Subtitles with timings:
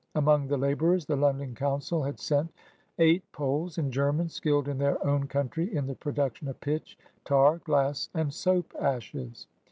[0.15, 2.51] Among the laborers, the London Council had sent
[2.97, 7.59] eight Poles and Germans, skilled in their own country in the production of pitch, tar,
[7.59, 9.45] glass, and soap ashes.